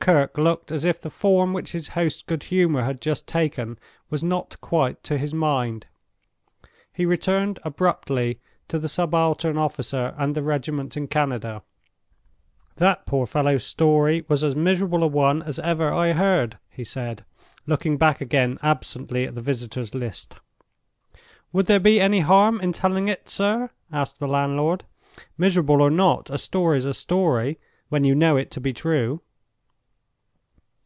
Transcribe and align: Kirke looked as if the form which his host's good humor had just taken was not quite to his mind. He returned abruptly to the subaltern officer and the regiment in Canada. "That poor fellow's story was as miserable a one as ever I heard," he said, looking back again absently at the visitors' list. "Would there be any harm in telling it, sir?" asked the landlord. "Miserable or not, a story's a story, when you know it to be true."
Kirke 0.00 0.38
looked 0.38 0.72
as 0.72 0.86
if 0.86 0.98
the 1.02 1.10
form 1.10 1.52
which 1.52 1.72
his 1.72 1.88
host's 1.88 2.22
good 2.22 2.44
humor 2.44 2.80
had 2.82 2.98
just 2.98 3.26
taken 3.28 3.78
was 4.08 4.24
not 4.24 4.58
quite 4.62 5.02
to 5.04 5.18
his 5.18 5.34
mind. 5.34 5.84
He 6.94 7.04
returned 7.04 7.58
abruptly 7.62 8.40
to 8.68 8.78
the 8.78 8.88
subaltern 8.88 9.58
officer 9.58 10.14
and 10.16 10.34
the 10.34 10.42
regiment 10.42 10.96
in 10.96 11.08
Canada. 11.08 11.62
"That 12.76 13.04
poor 13.04 13.26
fellow's 13.26 13.66
story 13.66 14.24
was 14.28 14.42
as 14.42 14.56
miserable 14.56 15.02
a 15.02 15.06
one 15.06 15.42
as 15.42 15.58
ever 15.58 15.92
I 15.92 16.12
heard," 16.14 16.56
he 16.70 16.84
said, 16.84 17.22
looking 17.66 17.98
back 17.98 18.22
again 18.22 18.58
absently 18.62 19.26
at 19.26 19.34
the 19.34 19.42
visitors' 19.42 19.94
list. 19.94 20.36
"Would 21.52 21.66
there 21.66 21.78
be 21.78 22.00
any 22.00 22.20
harm 22.20 22.62
in 22.62 22.72
telling 22.72 23.08
it, 23.08 23.28
sir?" 23.28 23.68
asked 23.92 24.20
the 24.20 24.26
landlord. 24.26 24.84
"Miserable 25.36 25.82
or 25.82 25.90
not, 25.90 26.30
a 26.30 26.38
story's 26.38 26.86
a 26.86 26.94
story, 26.94 27.58
when 27.90 28.04
you 28.04 28.14
know 28.14 28.38
it 28.38 28.50
to 28.52 28.60
be 28.60 28.72
true." 28.72 29.20